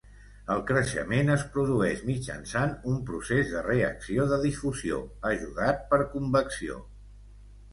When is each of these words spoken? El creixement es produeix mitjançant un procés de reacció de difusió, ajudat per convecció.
El 0.53 0.61
creixement 0.69 1.27
es 1.33 1.43
produeix 1.57 2.01
mitjançant 2.07 2.73
un 2.93 2.97
procés 3.09 3.53
de 3.57 3.61
reacció 3.67 4.25
de 4.33 4.41
difusió, 4.47 5.03
ajudat 5.33 5.89
per 5.93 6.01
convecció. 6.17 6.81